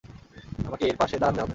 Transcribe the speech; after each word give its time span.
আমাকে 0.67 0.83
এর 0.85 0.95
পাশে 0.97 1.15
দাঁড়াতে 1.17 1.39
হবে। 1.41 1.49